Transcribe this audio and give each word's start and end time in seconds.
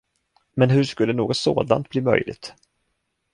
Men 0.55 0.69
hur 0.69 0.83
skulle 0.83 1.13
något 1.13 1.37
sådant 1.37 1.89
bli 1.89 2.01
möjligt? 2.01 2.53